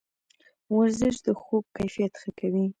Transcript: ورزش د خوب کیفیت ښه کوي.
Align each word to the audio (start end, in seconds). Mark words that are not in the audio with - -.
ورزش 0.75 1.15
د 1.25 1.27
خوب 1.41 1.63
کیفیت 1.77 2.13
ښه 2.21 2.29
کوي. 2.39 2.65